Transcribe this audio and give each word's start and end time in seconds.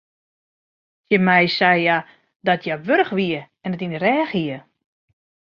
Tsjin 1.07 1.23
my 1.27 1.43
sei 1.57 1.79
hja 1.83 1.97
dat 2.47 2.63
hja 2.65 2.75
wurch 2.87 3.11
wie 3.17 3.39
en 3.63 3.73
it 3.75 3.83
yn 3.85 3.93
de 3.93 3.99
rêch 4.05 4.33
hie. 4.37 4.59